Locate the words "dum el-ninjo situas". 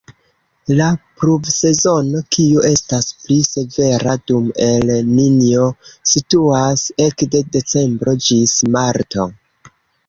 4.33-6.89